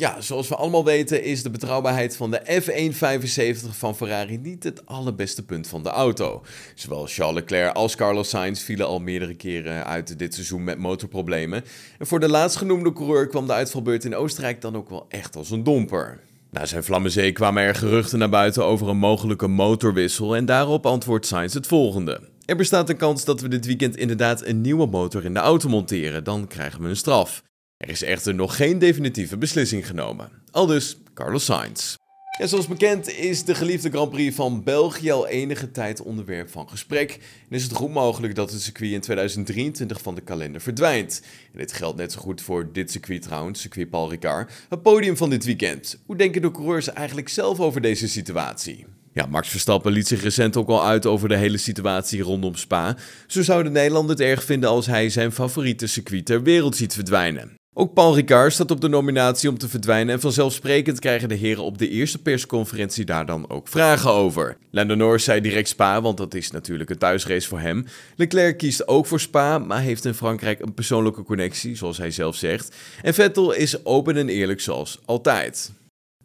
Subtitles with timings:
[0.00, 4.86] Ja, zoals we allemaal weten is de betrouwbaarheid van de F175 van Ferrari niet het
[4.86, 6.42] allerbeste punt van de auto.
[6.74, 11.64] Zowel Charles Leclerc als Carlos Sainz vielen al meerdere keren uit dit seizoen met motorproblemen.
[11.98, 15.50] En voor de laatstgenoemde coureur kwam de uitvalbeurt in Oostenrijk dan ook wel echt als
[15.50, 16.20] een domper.
[16.50, 21.26] Na zijn Vlammenzee kwamen er geruchten naar buiten over een mogelijke motorwissel en daarop antwoordt
[21.26, 22.20] Sainz het volgende.
[22.44, 25.68] Er bestaat een kans dat we dit weekend inderdaad een nieuwe motor in de auto
[25.68, 27.42] monteren, dan krijgen we een straf.
[27.80, 30.30] Er is echter nog geen definitieve beslissing genomen.
[30.50, 31.94] Aldus Carlos Sainz.
[32.38, 36.68] Ja, zoals bekend is de geliefde Grand Prix van België al enige tijd onderwerp van
[36.68, 37.12] gesprek.
[37.48, 41.22] En is het goed mogelijk dat het circuit in 2023 van de kalender verdwijnt.
[41.52, 45.16] En dit geldt net zo goed voor dit circuit trouwens, circuit Paul Ricard, het podium
[45.16, 45.98] van dit weekend.
[46.06, 48.86] Hoe denken de coureurs eigenlijk zelf over deze situatie?
[49.12, 52.96] Ja, Max Verstappen liet zich recent ook al uit over de hele situatie rondom Spa.
[53.26, 56.94] Zo zou de Nederlander het erg vinden als hij zijn favoriete circuit ter wereld ziet
[56.94, 57.59] verdwijnen.
[57.80, 61.64] Ook Paul Ricard staat op de nominatie om te verdwijnen en vanzelfsprekend krijgen de heren
[61.64, 64.56] op de eerste persconferentie daar dan ook vragen over.
[64.70, 67.86] Lando Norris zei direct Spa, want dat is natuurlijk een thuisrace voor hem.
[68.16, 72.36] Leclerc kiest ook voor Spa, maar heeft in Frankrijk een persoonlijke connectie, zoals hij zelf
[72.36, 72.76] zegt.
[73.02, 75.72] En Vettel is open en eerlijk zoals altijd.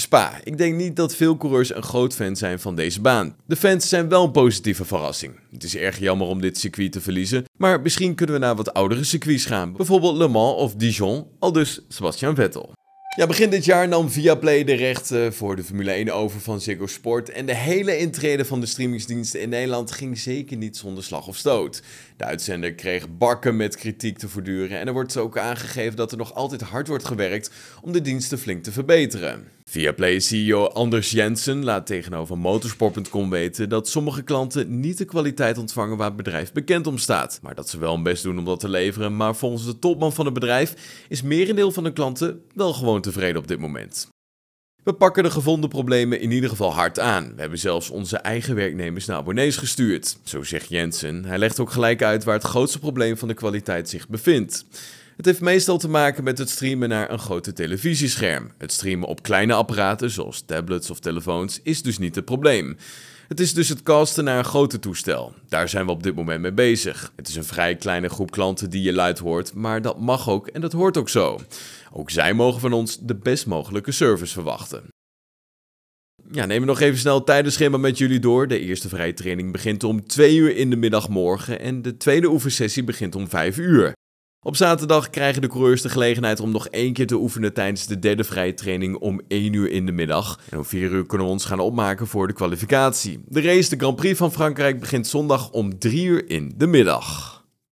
[0.00, 0.40] Spa.
[0.44, 3.36] Ik denk niet dat veel coureurs een groot fan zijn van deze baan.
[3.46, 5.32] De fans zijn wel een positieve verrassing.
[5.52, 8.74] Het is erg jammer om dit circuit te verliezen, maar misschien kunnen we naar wat
[8.74, 9.72] oudere circuits gaan.
[9.72, 12.72] Bijvoorbeeld Le Mans of Dijon, al dus Sebastian Vettel.
[13.16, 16.86] Ja, begin dit jaar nam Viaplay de rechten voor de Formule 1 over van Ziggo
[16.86, 17.30] Sport.
[17.30, 21.36] En de hele intrede van de streamingsdiensten in Nederland ging zeker niet zonder slag of
[21.36, 21.82] stoot.
[22.16, 24.78] De uitzender kreeg bakken met kritiek te voortduren.
[24.78, 27.50] En er wordt ook aangegeven dat er nog altijd hard wordt gewerkt
[27.82, 29.48] om de diensten flink te verbeteren.
[29.70, 36.06] Viaplay-CEO Anders Jensen laat tegenover motorsport.com weten dat sommige klanten niet de kwaliteit ontvangen waar
[36.06, 37.38] het bedrijf bekend om staat.
[37.42, 40.12] Maar dat ze wel hun best doen om dat te leveren, maar volgens de topman
[40.12, 40.74] van het bedrijf
[41.08, 44.08] is merendeel van de klanten wel gewoon tevreden op dit moment.
[44.82, 47.32] We pakken de gevonden problemen in ieder geval hard aan.
[47.34, 50.16] We hebben zelfs onze eigen werknemers naar abonnees gestuurd.
[50.22, 51.24] Zo zegt Jensen.
[51.24, 54.64] Hij legt ook gelijk uit waar het grootste probleem van de kwaliteit zich bevindt.
[55.20, 58.50] Het heeft meestal te maken met het streamen naar een grote televisiescherm.
[58.58, 62.76] Het streamen op kleine apparaten, zoals tablets of telefoons, is dus niet het probleem.
[63.28, 65.34] Het is dus het casten naar een grote toestel.
[65.48, 67.12] Daar zijn we op dit moment mee bezig.
[67.16, 70.46] Het is een vrij kleine groep klanten die je luid hoort, maar dat mag ook
[70.46, 71.40] en dat hoort ook zo.
[71.92, 74.82] Ook zij mogen van ons de best mogelijke service verwachten.
[76.30, 78.48] Ja, we nog even snel het tijdenschema met jullie door.
[78.48, 82.28] De eerste vrije training begint om 2 uur in de middag morgen en de tweede
[82.28, 83.98] oefensessie begint om 5 uur.
[84.42, 87.98] Op zaterdag krijgen de coureurs de gelegenheid om nog één keer te oefenen tijdens de
[87.98, 90.40] derde vrije training om 1 uur in de middag.
[90.50, 93.20] En om 4 uur kunnen we ons gaan opmaken voor de kwalificatie.
[93.28, 97.39] De race, de Grand Prix van Frankrijk, begint zondag om 3 uur in de middag.